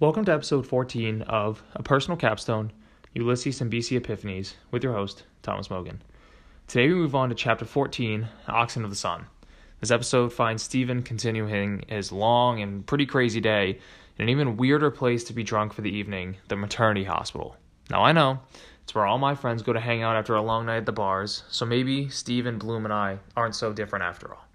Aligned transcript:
Welcome 0.00 0.24
to 0.26 0.32
episode 0.32 0.64
14 0.64 1.22
of 1.22 1.60
A 1.74 1.82
Personal 1.82 2.16
Capstone 2.16 2.70
Ulysses 3.14 3.60
and 3.60 3.68
BC 3.68 4.00
Epiphanies 4.00 4.54
with 4.70 4.84
your 4.84 4.92
host, 4.92 5.24
Thomas 5.42 5.70
Mogan. 5.70 6.00
Today 6.68 6.86
we 6.86 6.94
move 6.94 7.16
on 7.16 7.30
to 7.30 7.34
chapter 7.34 7.64
14 7.64 8.28
Oxen 8.46 8.84
of 8.84 8.90
the 8.90 8.96
Sun. 8.96 9.26
This 9.80 9.90
episode 9.90 10.32
finds 10.32 10.62
Stephen 10.62 11.02
continuing 11.02 11.82
his 11.88 12.12
long 12.12 12.62
and 12.62 12.86
pretty 12.86 13.06
crazy 13.06 13.40
day 13.40 13.80
in 14.18 14.22
an 14.22 14.28
even 14.28 14.56
weirder 14.56 14.92
place 14.92 15.24
to 15.24 15.32
be 15.32 15.42
drunk 15.42 15.72
for 15.72 15.80
the 15.80 15.90
evening 15.90 16.36
the 16.46 16.54
maternity 16.54 17.02
hospital. 17.02 17.56
Now 17.90 18.04
I 18.04 18.12
know 18.12 18.38
it's 18.84 18.94
where 18.94 19.04
all 19.04 19.18
my 19.18 19.34
friends 19.34 19.64
go 19.64 19.72
to 19.72 19.80
hang 19.80 20.04
out 20.04 20.14
after 20.14 20.36
a 20.36 20.42
long 20.42 20.66
night 20.66 20.76
at 20.76 20.86
the 20.86 20.92
bars, 20.92 21.42
so 21.48 21.66
maybe 21.66 22.08
Stephen, 22.08 22.56
Bloom, 22.56 22.84
and 22.84 22.94
I 22.94 23.18
aren't 23.36 23.56
so 23.56 23.72
different 23.72 24.04
after 24.04 24.32
all. 24.32 24.47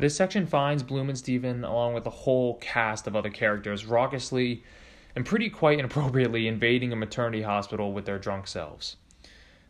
This 0.00 0.16
section 0.16 0.46
finds 0.46 0.82
Bloom 0.82 1.10
and 1.10 1.18
Stephen, 1.18 1.62
along 1.62 1.92
with 1.92 2.06
a 2.06 2.10
whole 2.10 2.54
cast 2.56 3.06
of 3.06 3.14
other 3.14 3.28
characters, 3.28 3.84
raucously 3.84 4.62
and 5.14 5.26
pretty 5.26 5.50
quite 5.50 5.78
inappropriately 5.78 6.48
invading 6.48 6.90
a 6.90 6.96
maternity 6.96 7.42
hospital 7.42 7.92
with 7.92 8.06
their 8.06 8.18
drunk 8.18 8.46
selves. 8.46 8.96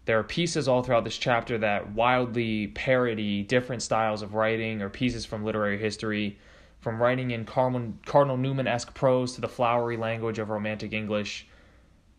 There 0.04 0.16
are 0.20 0.22
pieces 0.22 0.68
all 0.68 0.84
throughout 0.84 1.02
this 1.02 1.18
chapter 1.18 1.58
that 1.58 1.94
wildly 1.94 2.68
parody 2.68 3.42
different 3.42 3.82
styles 3.82 4.22
of 4.22 4.34
writing 4.34 4.82
or 4.82 4.88
pieces 4.88 5.26
from 5.26 5.44
literary 5.44 5.78
history, 5.78 6.38
from 6.78 7.02
writing 7.02 7.32
in 7.32 7.44
Cardinal 7.44 8.36
Newman 8.36 8.68
esque 8.68 8.94
prose 8.94 9.32
to 9.34 9.40
the 9.40 9.48
flowery 9.48 9.96
language 9.96 10.38
of 10.38 10.48
Romantic 10.48 10.92
English. 10.92 11.48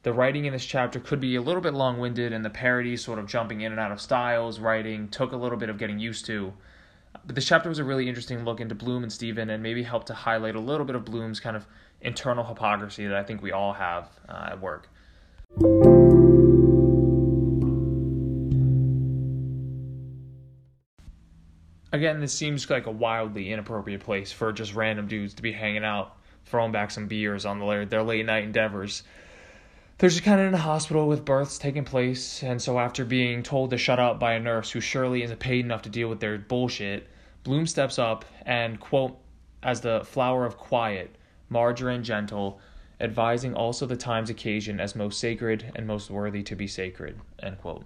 The 0.04 0.12
writing 0.12 0.44
in 0.44 0.52
this 0.52 0.66
chapter 0.66 1.00
could 1.00 1.22
be 1.22 1.38
a 1.38 1.42
little 1.42 1.62
bit 1.62 1.76
long 1.76 1.98
winded, 1.98 2.34
and 2.34 2.44
the 2.44 2.50
parodies, 2.50 3.06
sort 3.06 3.20
of 3.20 3.28
jumping 3.28 3.62
in 3.62 3.72
and 3.72 3.80
out 3.80 3.94
of 3.94 4.02
styles, 4.02 4.60
writing, 4.60 5.08
took 5.08 5.32
a 5.32 5.38
little 5.38 5.58
bit 5.58 5.70
of 5.70 5.78
getting 5.78 5.98
used 5.98 6.26
to. 6.26 6.52
But 7.26 7.36
this 7.36 7.46
chapter 7.46 7.70
was 7.70 7.80
a 7.80 7.84
really 7.84 8.08
interesting 8.10 8.44
look 8.46 8.60
into 8.60 8.74
Bloom 8.74 9.04
and 9.04 9.14
Stephen 9.14 9.50
and 9.50 9.62
maybe 9.62 9.84
helped 9.84 10.08
to 10.08 10.14
highlight 10.14 10.56
a 10.56 10.60
little 10.60 10.86
bit 10.86 10.96
of 10.96 11.06
Bloom's 11.06 11.40
kind 11.40 11.56
of 11.56 11.68
internal 12.02 12.44
hypocrisy 12.44 13.06
that 13.08 13.16
I 13.16 13.24
think 13.24 13.42
we 13.42 13.52
all 13.52 13.74
have 13.74 14.10
uh, 14.28 14.50
at 14.52 14.62
work. 14.62 14.90
Again, 21.94 22.22
this 22.22 22.34
seems 22.34 22.68
like 22.70 22.88
a 22.88 22.92
wildly 22.92 23.52
inappropriate 23.52 24.02
place 24.02 24.32
for 24.32 24.52
just 24.52 24.74
random 24.74 25.08
dudes 25.08 25.34
to 25.36 25.42
be 25.42 25.52
hanging 25.52 25.84
out, 25.84 26.18
throwing 26.46 26.72
back 26.72 26.90
some 26.90 27.08
beers 27.08 27.46
on 27.46 27.60
the, 27.60 27.86
their 27.88 28.02
late 28.02 28.26
night 28.26 28.46
endeavors 28.46 29.04
they're 30.02 30.10
just 30.10 30.24
kind 30.24 30.42
of 30.42 30.48
in 30.48 30.54
a 30.56 30.58
hospital 30.58 31.08
with 31.08 31.24
births 31.24 31.60
taking 31.60 31.86
place, 31.86 32.42
and 32.42 32.60
so 32.60 32.80
after 32.80 33.06
being 33.06 33.44
told 33.44 33.70
to 33.70 33.78
shut 33.78 34.00
up 34.00 34.20
by 34.20 34.34
a 34.34 34.40
nurse 34.40 34.72
who 34.72 34.82
surely 34.82 35.22
isn't 35.22 35.40
paid 35.40 35.64
enough 35.64 35.84
to 35.84 35.90
deal 35.90 36.10
with 36.10 36.20
their 36.20 36.40
bullshit, 36.40 37.08
Bloom 37.44 37.68
steps 37.68 38.00
up 38.00 38.26
and, 38.44 38.80
quote, 38.80 39.16
as 39.62 39.82
the 39.82 40.04
flower 40.04 40.44
of 40.44 40.58
quiet, 40.58 41.16
margarine 41.50 42.04
gentle, 42.04 42.60
advising 43.00 43.54
also 43.54 43.86
the 43.86 43.96
time's 43.96 44.32
occasion 44.32 44.80
as 44.80 44.96
most 44.96 45.20
sacred 45.20 45.72
and 45.76 45.86
most 45.86 46.10
worthy 46.10 46.42
to 46.42 46.56
be 46.56 46.66
sacred, 46.66 47.20
end 47.44 47.60
quote. 47.60 47.86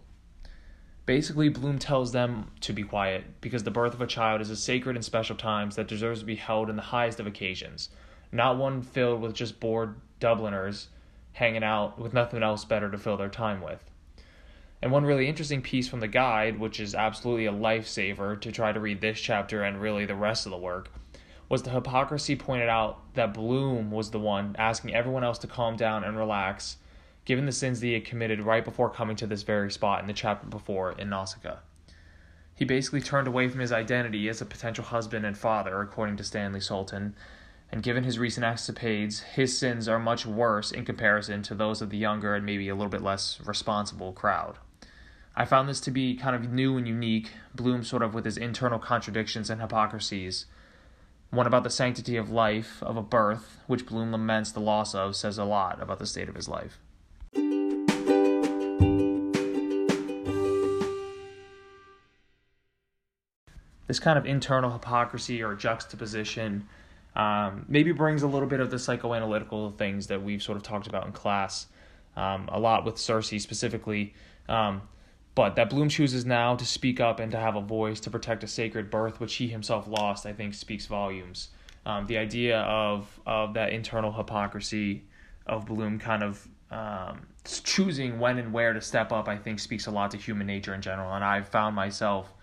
Basically, 1.05 1.49
Bloom 1.49 1.79
tells 1.79 2.13
them 2.13 2.49
to 2.61 2.71
be 2.71 2.83
quiet 2.83 3.25
because 3.41 3.63
the 3.63 3.71
birth 3.71 3.93
of 3.93 3.99
a 3.99 4.07
child 4.07 4.39
is 4.39 4.49
a 4.49 4.55
sacred 4.55 4.95
and 4.95 5.03
special 5.03 5.35
times 5.35 5.75
that 5.75 5.89
deserves 5.89 6.21
to 6.21 6.25
be 6.25 6.35
held 6.35 6.69
in 6.69 6.77
the 6.77 6.81
highest 6.81 7.19
of 7.19 7.27
occasions, 7.27 7.89
not 8.31 8.55
one 8.55 8.81
filled 8.81 9.19
with 9.19 9.33
just 9.33 9.59
bored 9.59 9.95
Dubliners 10.21 10.87
hanging 11.35 11.63
out 11.63 11.99
with 11.99 12.13
nothing 12.13 12.41
else 12.41 12.63
better 12.63 12.89
to 12.89 12.97
fill 12.97 13.17
their 13.17 13.29
time 13.29 13.61
with. 13.61 13.79
And 14.81 14.91
one 14.91 15.05
really 15.05 15.27
interesting 15.27 15.61
piece 15.61 15.87
from 15.87 15.99
the 15.99 16.07
guide, 16.07 16.59
which 16.59 16.79
is 16.79 16.95
absolutely 16.95 17.45
a 17.45 17.51
lifesaver 17.51 18.39
to 18.39 18.51
try 18.51 18.71
to 18.71 18.79
read 18.79 19.01
this 19.01 19.19
chapter 19.19 19.61
and 19.61 19.81
really 19.81 20.05
the 20.05 20.15
rest 20.15 20.45
of 20.45 20.51
the 20.51 20.57
work, 20.57 20.89
was 21.49 21.63
the 21.63 21.71
hypocrisy 21.71 22.35
pointed 22.35 22.69
out 22.69 23.13
that 23.15 23.33
Bloom 23.33 23.91
was 23.91 24.11
the 24.11 24.19
one 24.19 24.55
asking 24.57 24.95
everyone 24.95 25.23
else 25.23 25.37
to 25.39 25.47
calm 25.47 25.75
down 25.75 26.05
and 26.05 26.17
relax, 26.17 26.77
given 27.25 27.45
the 27.45 27.51
sins 27.51 27.81
that 27.81 27.87
he 27.87 27.93
had 27.93 28.05
committed 28.05 28.41
right 28.41 28.63
before 28.63 28.89
coming 28.89 29.15
to 29.17 29.27
this 29.27 29.43
very 29.43 29.71
spot 29.71 29.99
in 29.99 30.07
the 30.07 30.13
chapter 30.13 30.47
before 30.47 30.93
in 30.93 31.09
Nausicaa. 31.09 31.57
He 32.55 32.63
basically 32.63 33.01
turned 33.01 33.27
away 33.27 33.49
from 33.49 33.59
his 33.59 33.73
identity 33.73 34.29
as 34.29 34.41
a 34.41 34.45
potential 34.45 34.85
husband 34.85 35.25
and 35.25 35.37
father, 35.37 35.81
according 35.81 36.15
to 36.17 36.23
Stanley 36.23 36.61
Sultan, 36.61 37.13
and 37.71 37.83
given 37.83 38.03
his 38.03 38.19
recent 38.19 38.45
escapades, 38.45 39.19
his 39.19 39.57
sins 39.57 39.87
are 39.87 39.99
much 39.99 40.25
worse 40.25 40.71
in 40.71 40.85
comparison 40.85 41.41
to 41.43 41.55
those 41.55 41.81
of 41.81 41.89
the 41.89 41.97
younger 41.97 42.35
and 42.35 42.45
maybe 42.45 42.69
a 42.69 42.75
little 42.75 42.89
bit 42.89 43.01
less 43.01 43.39
responsible 43.43 44.13
crowd. 44.13 44.57
I 45.35 45.45
found 45.45 45.67
this 45.67 45.81
to 45.81 45.91
be 45.91 46.15
kind 46.15 46.35
of 46.35 46.51
new 46.51 46.77
and 46.77 46.87
unique, 46.87 47.31
Bloom 47.53 47.83
sort 47.83 48.03
of 48.03 48.13
with 48.13 48.23
his 48.23 48.37
internal 48.37 48.79
contradictions 48.79 49.49
and 49.49 49.59
hypocrisies. 49.59 50.45
One 51.29 51.47
about 51.47 51.63
the 51.63 51.69
sanctity 51.69 52.15
of 52.15 52.29
life, 52.29 52.81
of 52.81 52.95
a 52.95 53.01
birth, 53.01 53.59
which 53.67 53.85
Bloom 53.85 54.13
laments 54.13 54.51
the 54.51 54.61
loss 54.61 54.95
of, 54.95 55.15
says 55.15 55.37
a 55.37 55.43
lot 55.43 55.81
about 55.81 55.99
the 55.99 56.05
state 56.05 56.29
of 56.29 56.35
his 56.35 56.47
life. 56.47 56.79
This 63.87 63.99
kind 63.99 64.17
of 64.17 64.25
internal 64.25 64.71
hypocrisy 64.71 65.43
or 65.43 65.53
juxtaposition 65.53 66.67
um, 67.15 67.65
maybe 67.67 67.91
brings 67.91 68.23
a 68.23 68.27
little 68.27 68.47
bit 68.47 68.59
of 68.59 68.69
the 68.69 68.77
psychoanalytical 68.77 69.77
things 69.77 70.07
that 70.07 70.21
we've 70.21 70.43
sort 70.43 70.57
of 70.57 70.63
talked 70.63 70.87
about 70.87 71.05
in 71.05 71.11
class, 71.11 71.67
um, 72.15 72.49
a 72.51 72.59
lot 72.59 72.85
with 72.85 72.97
Circe 72.97 73.29
specifically. 73.41 74.13
Um, 74.49 74.81
but 75.33 75.55
that 75.55 75.69
Bloom 75.69 75.89
chooses 75.89 76.25
now 76.25 76.55
to 76.55 76.65
speak 76.65 76.99
up 76.99 77.19
and 77.19 77.31
to 77.31 77.37
have 77.37 77.55
a 77.55 77.61
voice 77.61 77.99
to 78.01 78.09
protect 78.09 78.43
a 78.43 78.47
sacred 78.47 78.89
birth, 78.89 79.19
which 79.19 79.35
he 79.35 79.47
himself 79.47 79.87
lost, 79.87 80.25
I 80.25 80.33
think 80.33 80.53
speaks 80.53 80.85
volumes. 80.85 81.49
Um, 81.85 82.07
the 82.07 82.17
idea 82.17 82.61
of 82.61 83.19
of 83.25 83.53
that 83.53 83.71
internal 83.71 84.11
hypocrisy 84.11 85.03
of 85.45 85.65
Bloom 85.65 85.99
kind 85.99 86.23
of 86.23 86.47
um, 86.71 87.27
choosing 87.43 88.19
when 88.19 88.39
and 88.39 88.51
where 88.51 88.73
to 88.73 88.81
step 88.81 89.11
up, 89.11 89.27
I 89.27 89.37
think 89.37 89.59
speaks 89.59 89.87
a 89.87 89.91
lot 89.91 90.11
to 90.11 90.17
human 90.17 90.47
nature 90.47 90.73
in 90.73 90.81
general. 90.81 91.13
And 91.13 91.23
I've 91.23 91.49
found 91.49 91.75
myself 91.75 92.33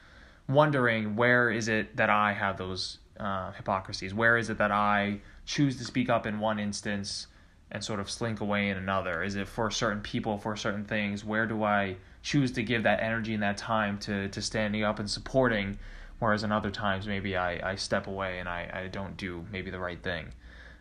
wondering 0.48 1.16
where 1.16 1.50
is 1.50 1.68
it 1.68 1.96
that 1.96 2.10
I 2.10 2.32
have 2.32 2.56
those 2.56 2.98
uh, 3.22 3.52
hypocrisies. 3.52 4.12
Where 4.12 4.36
is 4.36 4.50
it 4.50 4.58
that 4.58 4.72
I 4.72 5.20
choose 5.46 5.78
to 5.78 5.84
speak 5.84 6.10
up 6.10 6.26
in 6.26 6.40
one 6.40 6.58
instance 6.58 7.28
and 7.70 7.82
sort 7.82 8.00
of 8.00 8.10
slink 8.10 8.40
away 8.40 8.68
in 8.68 8.76
another? 8.76 9.22
Is 9.22 9.36
it 9.36 9.46
for 9.46 9.70
certain 9.70 10.02
people, 10.02 10.38
for 10.38 10.56
certain 10.56 10.84
things? 10.84 11.24
Where 11.24 11.46
do 11.46 11.62
I 11.62 11.96
choose 12.22 12.50
to 12.52 12.62
give 12.62 12.82
that 12.82 13.00
energy 13.00 13.32
and 13.32 13.42
that 13.42 13.56
time 13.56 13.98
to, 14.00 14.28
to 14.28 14.42
standing 14.42 14.82
up 14.82 14.98
and 14.98 15.08
supporting? 15.08 15.78
Whereas 16.18 16.42
in 16.42 16.52
other 16.52 16.70
times, 16.70 17.06
maybe 17.06 17.36
I, 17.36 17.72
I 17.72 17.76
step 17.76 18.06
away 18.08 18.40
and 18.40 18.48
I, 18.48 18.70
I 18.72 18.88
don't 18.88 19.16
do 19.16 19.44
maybe 19.50 19.70
the 19.70 19.78
right 19.78 20.02
thing. 20.02 20.32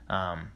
Um, 0.10 0.52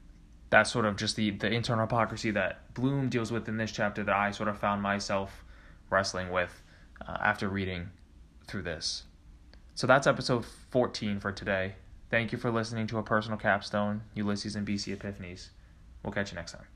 that's 0.50 0.72
sort 0.72 0.85
of 0.85 0.96
just 0.96 1.16
the, 1.16 1.31
the 1.31 1.52
internal 1.52 1.85
hypocrisy 1.85 2.31
that 2.31 2.73
Bloom 2.73 3.09
deals 3.09 3.31
with 3.31 3.47
in 3.47 3.57
this 3.57 3.72
chapter 3.72 4.03
that 4.03 4.16
I 4.16 4.31
sort 4.31 4.50
of 4.50 4.57
found 4.57 4.81
myself 4.81 5.44
wrestling 5.90 6.31
with 6.31 6.62
uh, 7.07 7.17
after 7.22 7.47
reading 7.47 7.90
through 8.47 8.63
this. 8.63 9.03
So 9.75 9.88
that's 9.88 10.08
episode 10.08 10.46
14 10.72 11.19
for 11.19 11.34
today. 11.34 11.75
Thank 12.09 12.31
you 12.31 12.38
for 12.38 12.50
listening 12.50 12.88
to 12.88 12.97
a 12.97 13.03
personal 13.03 13.38
capstone, 13.38 14.03
Ulysses 14.13 14.56
and 14.56 14.66
BC 14.66 14.96
Epiphanies. 14.97 15.50
We'll 16.02 16.13
catch 16.13 16.31
you 16.31 16.38
next 16.38 16.53
time. 16.53 16.75